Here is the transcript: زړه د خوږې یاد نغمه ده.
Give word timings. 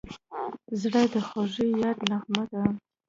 زړه 0.81 1.01
د 1.13 1.15
خوږې 1.27 1.67
یاد 1.81 1.97
نغمه 2.09 2.43
ده. 2.51 2.61